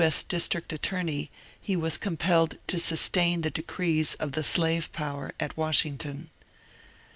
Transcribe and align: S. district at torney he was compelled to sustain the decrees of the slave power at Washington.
S. 0.03 0.23
district 0.23 0.73
at 0.73 0.81
torney 0.81 1.29
he 1.61 1.75
was 1.75 1.95
compelled 1.95 2.57
to 2.65 2.79
sustain 2.79 3.41
the 3.41 3.51
decrees 3.51 4.15
of 4.15 4.31
the 4.31 4.43
slave 4.43 4.91
power 4.93 5.31
at 5.39 5.55
Washington. 5.55 6.31